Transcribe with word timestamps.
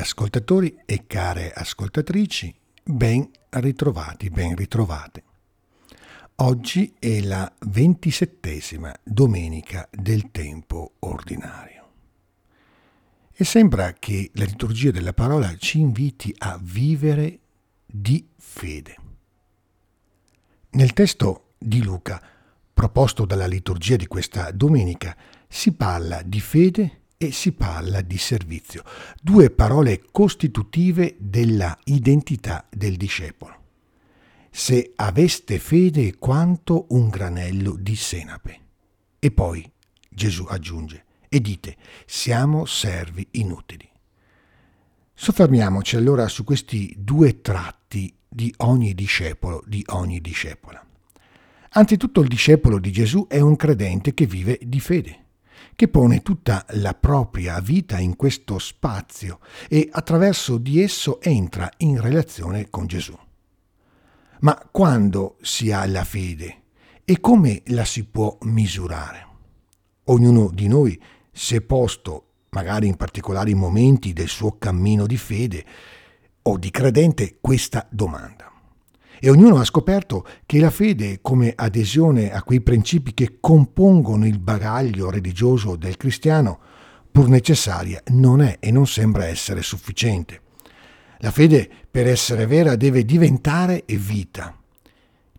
ascoltatori 0.00 0.76
e 0.86 1.04
care 1.06 1.52
ascoltatrici, 1.52 2.54
ben 2.82 3.30
ritrovati, 3.50 4.30
ben 4.30 4.56
ritrovate. 4.56 5.24
Oggi 6.36 6.94
è 6.98 7.20
la 7.20 7.52
ventisettesima 7.66 8.94
domenica 9.02 9.88
del 9.92 10.30
tempo 10.30 10.94
ordinario. 11.00 11.88
E 13.32 13.44
sembra 13.44 13.92
che 13.92 14.30
la 14.34 14.44
liturgia 14.44 14.90
della 14.90 15.12
parola 15.12 15.54
ci 15.56 15.78
inviti 15.80 16.34
a 16.38 16.58
vivere 16.60 17.38
di 17.86 18.26
fede. 18.38 18.96
Nel 20.70 20.92
testo 20.92 21.52
di 21.58 21.82
Luca, 21.82 22.22
proposto 22.72 23.24
dalla 23.26 23.46
liturgia 23.46 23.96
di 23.96 24.06
questa 24.06 24.50
domenica, 24.50 25.16
si 25.46 25.72
parla 25.72 26.22
di 26.22 26.40
fede 26.40 26.99
e 27.22 27.32
si 27.32 27.52
parla 27.52 28.00
di 28.00 28.16
servizio, 28.16 28.82
due 29.20 29.50
parole 29.50 30.04
costitutive 30.10 31.16
della 31.18 31.78
identità 31.84 32.66
del 32.70 32.96
discepolo. 32.96 33.58
Se 34.50 34.92
aveste 34.96 35.58
fede 35.58 36.16
quanto 36.16 36.86
un 36.88 37.10
granello 37.10 37.76
di 37.78 37.94
senape. 37.94 38.60
E 39.18 39.30
poi 39.32 39.70
Gesù 40.08 40.46
aggiunge, 40.48 41.04
e 41.28 41.42
dite, 41.42 41.76
siamo 42.06 42.64
servi 42.64 43.28
inutili. 43.32 43.86
Soffermiamoci 45.12 45.96
allora 45.96 46.26
su 46.26 46.42
questi 46.42 46.94
due 46.96 47.42
tratti 47.42 48.16
di 48.26 48.50
ogni 48.60 48.94
discepolo, 48.94 49.62
di 49.66 49.84
ogni 49.88 50.22
discepola. 50.22 50.82
Anzitutto 51.72 52.22
il 52.22 52.28
discepolo 52.28 52.78
di 52.78 52.90
Gesù 52.90 53.26
è 53.28 53.40
un 53.40 53.56
credente 53.56 54.14
che 54.14 54.24
vive 54.24 54.58
di 54.62 54.80
fede 54.80 55.24
che 55.74 55.88
pone 55.88 56.22
tutta 56.22 56.64
la 56.70 56.94
propria 56.94 57.60
vita 57.60 57.98
in 57.98 58.16
questo 58.16 58.58
spazio 58.58 59.40
e 59.68 59.88
attraverso 59.90 60.58
di 60.58 60.82
esso 60.82 61.20
entra 61.20 61.70
in 61.78 62.00
relazione 62.00 62.68
con 62.70 62.86
Gesù. 62.86 63.16
Ma 64.40 64.68
quando 64.70 65.36
si 65.40 65.70
ha 65.70 65.86
la 65.86 66.04
fede 66.04 66.62
e 67.04 67.20
come 67.20 67.62
la 67.66 67.84
si 67.84 68.04
può 68.04 68.36
misurare? 68.42 69.26
Ognuno 70.04 70.50
di 70.52 70.68
noi 70.68 71.00
si 71.30 71.54
è 71.56 71.60
posto, 71.60 72.26
magari 72.50 72.86
in 72.86 72.96
particolari 72.96 73.54
momenti 73.54 74.12
del 74.12 74.28
suo 74.28 74.56
cammino 74.58 75.06
di 75.06 75.16
fede 75.16 75.64
o 76.42 76.56
di 76.56 76.70
credente, 76.70 77.38
questa 77.40 77.86
domanda 77.90 78.49
e 79.20 79.28
ognuno 79.28 79.58
ha 79.58 79.64
scoperto 79.64 80.26
che 80.46 80.58
la 80.58 80.70
fede, 80.70 81.20
come 81.20 81.52
adesione 81.54 82.32
a 82.32 82.42
quei 82.42 82.62
principi 82.62 83.12
che 83.12 83.36
compongono 83.38 84.26
il 84.26 84.38
bagaglio 84.38 85.10
religioso 85.10 85.76
del 85.76 85.98
cristiano, 85.98 86.58
pur 87.12 87.28
necessaria, 87.28 88.02
non 88.08 88.40
è 88.40 88.56
e 88.58 88.70
non 88.70 88.86
sembra 88.86 89.26
essere 89.26 89.60
sufficiente. 89.60 90.40
La 91.18 91.30
fede, 91.30 91.68
per 91.90 92.06
essere 92.06 92.46
vera, 92.46 92.76
deve 92.76 93.04
diventare 93.04 93.84
vita. 93.86 94.56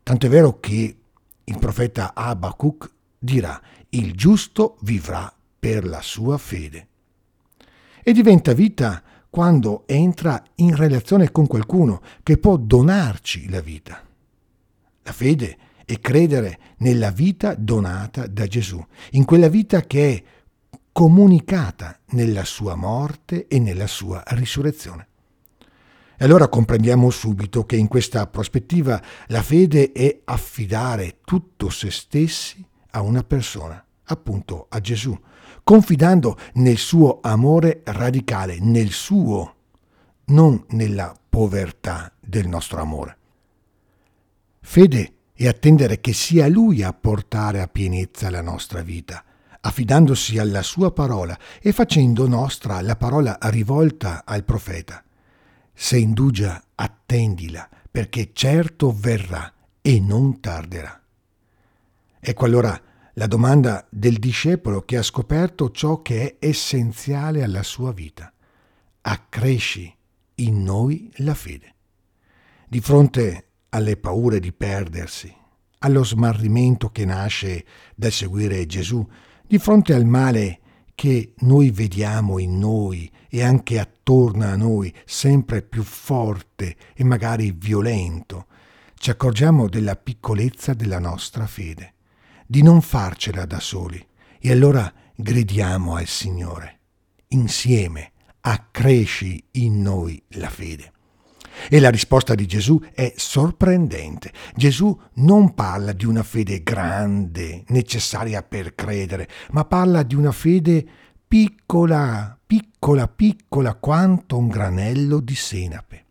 Tanto 0.03 0.25
è 0.27 0.29
vero 0.29 0.59
che 0.59 0.97
il 1.43 1.57
profeta 1.57 2.13
Abacuc 2.13 2.87
dirà, 3.17 3.59
il 3.89 4.13
giusto 4.13 4.77
vivrà 4.81 5.33
per 5.59 5.85
la 5.85 6.01
sua 6.01 6.37
fede. 6.37 6.87
E 8.03 8.13
diventa 8.13 8.53
vita 8.53 9.01
quando 9.31 9.83
entra 9.87 10.43
in 10.55 10.75
relazione 10.75 11.31
con 11.31 11.47
qualcuno 11.47 12.01
che 12.21 12.37
può 12.37 12.57
donarci 12.57 13.49
la 13.49 13.61
vita. 13.61 14.05
La 15.03 15.13
fede 15.13 15.57
è 15.85 15.99
credere 16.01 16.59
nella 16.79 17.11
vita 17.11 17.55
donata 17.55 18.27
da 18.27 18.45
Gesù, 18.45 18.85
in 19.11 19.23
quella 19.23 19.47
vita 19.47 19.83
che 19.83 20.13
è 20.13 20.23
comunicata 20.91 21.97
nella 22.07 22.43
sua 22.43 22.75
morte 22.75 23.47
e 23.47 23.57
nella 23.59 23.87
sua 23.87 24.21
risurrezione. 24.27 25.07
E 26.17 26.25
allora 26.25 26.49
comprendiamo 26.49 27.09
subito 27.09 27.65
che 27.65 27.77
in 27.77 27.87
questa 27.87 28.27
prospettiva 28.27 29.01
la 29.27 29.41
fede 29.41 29.93
è 29.93 30.19
affidare 30.25 31.19
tutto 31.23 31.69
se 31.69 31.89
stessi 31.89 32.63
a 32.91 33.01
una 33.01 33.23
persona, 33.23 33.83
appunto 34.03 34.65
a 34.67 34.81
Gesù, 34.81 35.17
confidando 35.63 36.37
nel 36.55 36.77
suo 36.77 37.19
amore 37.21 37.81
radicale, 37.85 38.59
nel 38.59 38.91
suo, 38.91 39.55
non 40.25 40.63
nella 40.69 41.13
povertà 41.29 42.11
del 42.19 42.47
nostro 42.47 42.81
amore. 42.81 43.17
Fede 44.61 45.13
è 45.33 45.47
attendere 45.47 45.99
che 45.99 46.13
sia 46.13 46.47
Lui 46.47 46.83
a 46.83 46.93
portare 46.93 47.61
a 47.61 47.67
pienezza 47.67 48.29
la 48.29 48.41
nostra 48.41 48.81
vita, 48.81 49.23
affidandosi 49.61 50.37
alla 50.37 50.61
sua 50.61 50.91
parola 50.91 51.37
e 51.61 51.71
facendo 51.71 52.27
nostra 52.27 52.81
la 52.81 52.95
parola 52.95 53.37
rivolta 53.41 54.23
al 54.25 54.43
profeta. 54.43 55.03
Se 55.73 55.97
indugia, 55.97 56.61
attendila, 56.75 57.67
perché 57.89 58.31
certo 58.33 58.95
verrà 58.95 59.51
e 59.81 59.99
non 59.99 60.39
tarderà. 60.39 61.01
Ecco 62.19 62.45
allora 62.45 62.79
la 63.15 63.27
domanda 63.27 63.85
del 63.89 64.17
discepolo 64.19 64.81
che 64.83 64.97
ha 64.97 65.03
scoperto 65.03 65.71
ciò 65.71 66.01
che 66.01 66.37
è 66.37 66.47
essenziale 66.47 67.43
alla 67.43 67.63
sua 67.63 67.91
vita. 67.91 68.31
Accresci 69.01 69.93
in 70.35 70.63
noi 70.63 71.11
la 71.17 71.33
fede. 71.33 71.75
Di 72.67 72.79
fronte 72.79 73.47
alle 73.69 73.97
paure 73.97 74.39
di 74.39 74.53
perdersi, 74.53 75.33
allo 75.79 76.03
smarrimento 76.03 76.89
che 76.89 77.05
nasce 77.05 77.65
dal 77.95 78.11
seguire 78.11 78.65
Gesù, 78.65 79.05
di 79.45 79.57
fronte 79.57 79.93
al 79.93 80.05
male 80.05 80.59
che 80.95 81.33
noi 81.39 81.71
vediamo 81.71 82.37
in 82.37 82.57
noi 82.57 83.11
e 83.27 83.43
anche 83.43 83.79
attorno 83.79 84.45
a 84.45 84.55
noi, 84.55 84.93
sempre 85.05 85.61
più 85.61 85.83
forte 85.83 86.75
e 86.93 87.03
magari 87.03 87.51
violento, 87.51 88.45
ci 88.95 89.09
accorgiamo 89.09 89.67
della 89.67 89.95
piccolezza 89.95 90.73
della 90.73 90.99
nostra 90.99 91.47
fede 91.47 91.95
di 92.51 92.63
non 92.63 92.81
farcela 92.81 93.45
da 93.45 93.61
soli. 93.61 94.05
E 94.37 94.51
allora 94.51 94.91
gridiamo 95.15 95.95
al 95.95 96.05
Signore, 96.05 96.79
insieme, 97.29 98.11
accresci 98.41 99.41
in 99.51 99.81
noi 99.81 100.21
la 100.31 100.49
fede. 100.49 100.91
E 101.69 101.79
la 101.79 101.89
risposta 101.89 102.35
di 102.35 102.45
Gesù 102.45 102.77
è 102.93 103.13
sorprendente. 103.15 104.33
Gesù 104.53 104.99
non 105.13 105.53
parla 105.53 105.93
di 105.93 106.05
una 106.05 106.23
fede 106.23 106.61
grande, 106.61 107.63
necessaria 107.67 108.43
per 108.43 108.75
credere, 108.75 109.29
ma 109.51 109.63
parla 109.63 110.03
di 110.03 110.15
una 110.15 110.33
fede 110.33 110.85
piccola, 111.25 112.37
piccola, 112.45 113.07
piccola 113.07 113.75
quanto 113.75 114.37
un 114.37 114.49
granello 114.49 115.21
di 115.21 115.35
senape. 115.35 116.05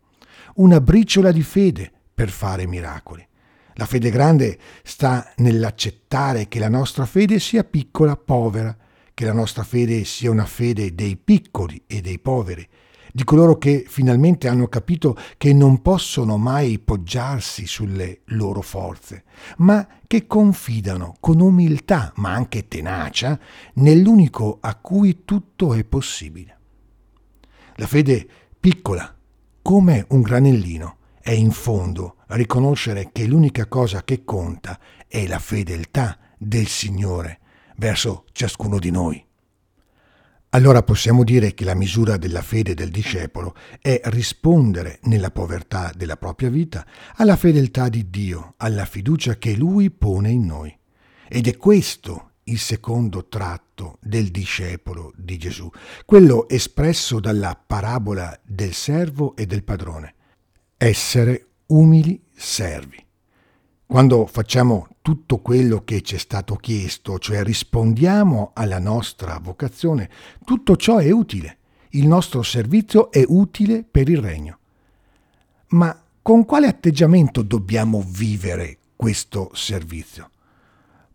Una 0.55 0.81
briciola 0.81 1.31
di 1.31 1.43
fede 1.43 1.91
per 2.15 2.31
fare 2.31 2.65
miracoli. 2.65 3.27
La 3.75 3.85
fede 3.85 4.09
grande 4.09 4.59
sta 4.83 5.31
nell'accettare 5.37 6.47
che 6.47 6.59
la 6.59 6.69
nostra 6.69 7.05
fede 7.05 7.39
sia 7.39 7.63
piccola, 7.63 8.17
povera, 8.17 8.75
che 9.13 9.25
la 9.25 9.33
nostra 9.33 9.63
fede 9.63 10.03
sia 10.03 10.31
una 10.31 10.45
fede 10.45 10.93
dei 10.93 11.15
piccoli 11.15 11.83
e 11.87 12.01
dei 12.01 12.19
poveri, 12.19 12.67
di 13.13 13.23
coloro 13.23 13.57
che 13.57 13.85
finalmente 13.87 14.47
hanno 14.47 14.67
capito 14.67 15.17
che 15.37 15.53
non 15.53 15.81
possono 15.81 16.37
mai 16.37 16.79
poggiarsi 16.79 17.65
sulle 17.65 18.21
loro 18.25 18.61
forze, 18.61 19.23
ma 19.57 19.85
che 20.07 20.27
confidano 20.27 21.15
con 21.19 21.39
umiltà, 21.39 22.13
ma 22.15 22.33
anche 22.33 22.67
tenacia, 22.67 23.39
nell'unico 23.75 24.57
a 24.61 24.75
cui 24.75 25.23
tutto 25.25 25.73
è 25.73 25.83
possibile. 25.83 26.57
La 27.75 27.87
fede 27.87 28.27
piccola, 28.59 29.15
come 29.61 30.05
un 30.09 30.21
granellino, 30.21 30.97
è 31.21 31.31
in 31.31 31.51
fondo 31.51 32.17
riconoscere 32.27 33.09
che 33.11 33.25
l'unica 33.25 33.67
cosa 33.67 34.03
che 34.03 34.23
conta 34.23 34.79
è 35.07 35.27
la 35.27 35.39
fedeltà 35.39 36.17
del 36.37 36.67
Signore 36.67 37.39
verso 37.77 38.25
ciascuno 38.31 38.79
di 38.79 38.91
noi. 38.91 39.23
Allora 40.53 40.83
possiamo 40.83 41.23
dire 41.23 41.53
che 41.53 41.63
la 41.63 41.75
misura 41.75 42.17
della 42.17 42.41
fede 42.41 42.73
del 42.73 42.89
discepolo 42.89 43.55
è 43.79 44.01
rispondere 44.05 44.99
nella 45.03 45.31
povertà 45.31 45.93
della 45.95 46.17
propria 46.17 46.49
vita 46.49 46.85
alla 47.15 47.37
fedeltà 47.37 47.87
di 47.87 48.09
Dio, 48.09 48.55
alla 48.57 48.85
fiducia 48.85 49.37
che 49.37 49.55
Lui 49.55 49.91
pone 49.91 50.29
in 50.29 50.45
noi. 50.45 50.77
Ed 51.29 51.47
è 51.47 51.55
questo 51.55 52.31
il 52.45 52.59
secondo 52.59 53.27
tratto 53.27 53.97
del 54.01 54.29
discepolo 54.29 55.13
di 55.15 55.37
Gesù, 55.37 55.69
quello 56.05 56.49
espresso 56.49 57.21
dalla 57.21 57.57
parabola 57.65 58.37
del 58.43 58.73
servo 58.73 59.35
e 59.37 59.45
del 59.45 59.63
padrone 59.63 60.15
essere 60.83 61.49
umili 61.67 62.19
servi. 62.33 62.97
Quando 63.85 64.25
facciamo 64.25 64.87
tutto 65.03 65.37
quello 65.37 65.83
che 65.83 66.01
ci 66.01 66.15
è 66.15 66.17
stato 66.17 66.55
chiesto, 66.55 67.19
cioè 67.19 67.43
rispondiamo 67.43 68.49
alla 68.55 68.79
nostra 68.79 69.37
vocazione, 69.37 70.09
tutto 70.43 70.75
ciò 70.77 70.97
è 70.97 71.11
utile. 71.11 71.57
Il 71.89 72.07
nostro 72.07 72.41
servizio 72.41 73.11
è 73.11 73.23
utile 73.27 73.83
per 73.83 74.09
il 74.09 74.17
regno. 74.17 74.57
Ma 75.67 75.95
con 76.19 76.45
quale 76.45 76.65
atteggiamento 76.65 77.43
dobbiamo 77.43 78.03
vivere 78.03 78.79
questo 78.95 79.51
servizio? 79.53 80.31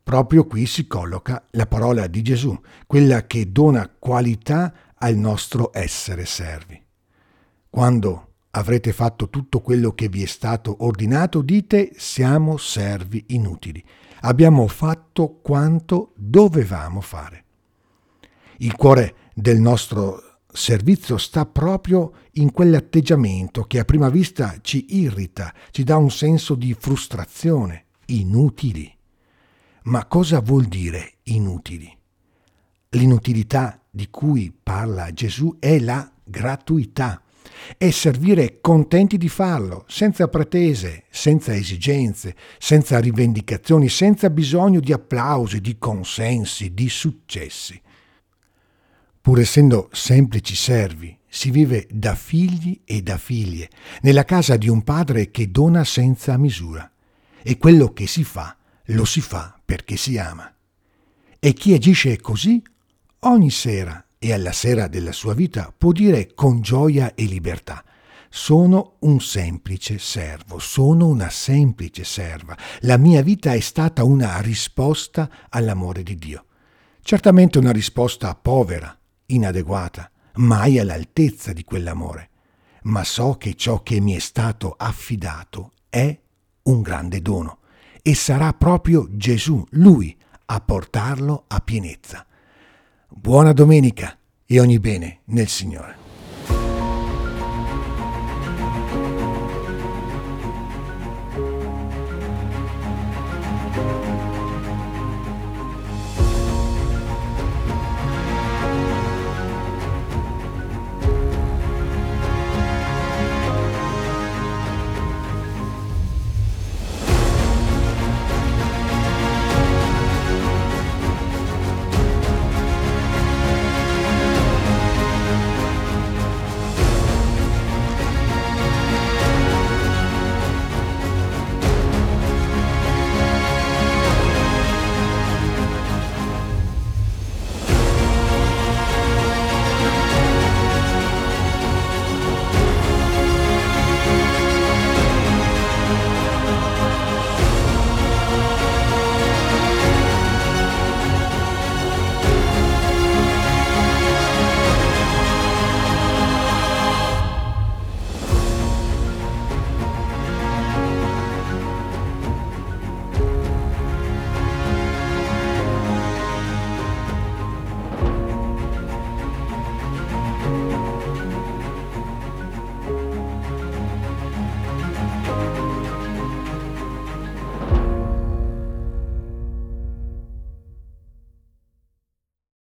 Proprio 0.01 0.47
qui 0.47 0.67
si 0.67 0.87
colloca 0.87 1.45
la 1.51 1.67
parola 1.67 2.07
di 2.07 2.23
Gesù, 2.23 2.57
quella 2.87 3.27
che 3.27 3.51
dona 3.51 3.91
qualità 3.99 4.73
al 4.95 5.17
nostro 5.17 5.73
essere 5.75 6.25
servi. 6.25 6.81
Quando 7.69 8.26
avrete 8.57 8.93
fatto 8.93 9.29
tutto 9.29 9.61
quello 9.61 9.93
che 9.93 10.09
vi 10.09 10.23
è 10.23 10.27
stato 10.27 10.77
ordinato, 10.81 11.43
dite 11.43 11.93
siamo 11.97 12.57
servi 12.57 13.25
inutili. 13.29 13.85
Abbiamo 14.21 14.67
fatto 14.67 15.39
quanto 15.43 16.13
dovevamo 16.17 17.03
fare. 17.03 17.45
Il 18.59 18.75
cuore 18.75 19.15
del 19.35 19.61
nostro 19.61 20.23
servizio 20.51 21.19
sta 21.19 21.45
proprio 21.45 22.13
in 22.33 22.51
quell'atteggiamento 22.51 23.65
che 23.65 23.79
a 23.79 23.85
prima 23.85 24.09
vista 24.09 24.57
ci 24.63 24.97
irrita, 24.97 25.53
ci 25.71 25.85
dà 25.85 25.99
un 25.99 26.11
senso 26.11 26.55
di 26.55 26.75
frustrazione, 26.79 27.85
inutili. 28.07 28.91
Ma 29.83 30.07
cosa 30.07 30.41
vuol 30.41 30.65
dire 30.65 31.17
inutili? 31.25 31.95
L'inutilità 32.91 33.83
di 33.91 34.09
cui 34.09 34.51
parla 34.51 35.13
Gesù 35.13 35.57
è 35.59 35.79
la 35.79 36.11
gratuità 36.25 37.21
è 37.77 37.91
servire 37.91 38.61
contenti 38.61 39.17
di 39.17 39.29
farlo, 39.29 39.85
senza 39.89 40.29
pretese, 40.29 41.05
senza 41.11 41.55
esigenze, 41.55 42.35
senza 42.59 42.99
rivendicazioni, 42.99 43.89
senza 43.89 44.31
bisogno 44.31 44.81
di 44.81 44.93
applausi, 44.93 45.61
di 45.61 45.77
consensi, 45.79 46.73
di 46.75 46.89
successi. 46.89 47.81
Pur 49.21 49.41
essendo 49.41 49.89
semplici 49.93 50.55
servi, 50.55 51.19
si 51.29 51.51
vive 51.51 51.87
da 51.91 52.15
figli 52.15 52.81
e 52.85 53.03
da 53.03 53.19
figlie, 53.19 53.69
nella 54.03 54.25
casa 54.25 54.57
di 54.57 54.69
un 54.69 54.83
padre 54.85 55.31
che 55.31 55.51
dona 55.51 55.85
senza 55.85 56.37
misura. 56.39 56.91
E 57.43 57.59
quello 57.59 57.93
che 57.93 58.07
si 58.07 58.25
fa, 58.25 58.57
lo 58.87 59.05
si 59.05 59.21
fa 59.21 59.59
perché 59.65 59.97
si 59.97 60.17
ama. 60.17 60.53
E 61.39 61.53
chi 61.53 61.75
agisce 61.75 62.21
così, 62.21 62.63
ogni 63.21 63.51
sera 63.51 64.06
e 64.19 64.33
alla 64.33 64.53
sera 64.53 64.87
della 64.89 65.13
sua 65.13 65.35
vita 65.35 65.73
può 65.77 65.93
dire 65.93 66.33
con 66.35 66.61
gioia 66.61 67.15
e 67.15 67.25
libertà, 67.25 67.85
sono 68.29 68.97
un 69.01 69.21
semplice 69.21 69.99
servo, 69.99 70.59
sono 70.59 71.07
una 71.07 71.31
semplice 71.31 72.05
serva. 72.05 72.57
La 72.81 72.97
mia 72.97 73.23
vita 73.23 73.53
è 73.55 73.61
stata 73.61 74.05
una 74.05 74.41
risposta 74.41 75.31
all'amore 75.49 76.03
di 76.03 76.17
Dio. 76.17 76.45
Certamente 77.01 77.59
una 77.59 77.73
risposta 77.73 78.35
povera, 78.35 78.97
inadeguata, 79.27 80.11
mai 80.35 80.79
all'altezza 80.79 81.53
di 81.53 81.65
quell'amore, 81.65 82.31
ma 82.83 83.05
so 83.05 83.37
che 83.39 83.55
ciò 83.55 83.83
che 83.83 84.01
mi 84.01 84.15
è 84.15 84.19
stato 84.19 84.75
affidato 84.77 85.73
è 85.89 86.19
un 86.65 86.83
grande 86.83 87.23
dono 87.23 87.61
e 88.03 88.15
sarà 88.15 88.53
proprio 88.53 89.09
Gesù, 89.11 89.65
lui, 89.71 90.17
a 90.47 90.61
portarlo 90.61 91.45
a 91.49 91.61
pienezza. 91.61 92.27
Buona 93.09 93.53
domenica 93.53 94.19
e 94.45 94.61
ogni 94.61 94.79
bene 94.81 95.21
nel 95.27 95.49
Signore. 95.49 96.06